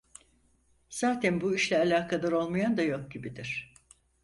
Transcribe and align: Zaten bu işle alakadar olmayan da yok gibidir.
Zaten 0.89 1.41
bu 1.41 1.55
işle 1.55 1.77
alakadar 1.79 2.31
olmayan 2.31 2.77
da 2.77 2.81
yok 2.81 3.11
gibidir. 3.11 3.73